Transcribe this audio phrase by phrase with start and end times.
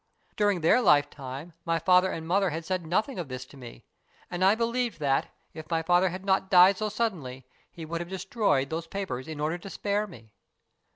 [0.35, 3.85] During their lifetime my father and mother had said nothing of this to me,
[4.31, 8.09] and I believed that, if my father had not died so suddenly, he would have
[8.09, 10.31] destroyed those papers, in order to spare me.